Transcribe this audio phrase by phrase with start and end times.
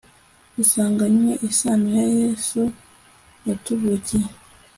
[0.61, 2.59] usanganywe isano na yesu
[3.45, 4.27] watuvukiye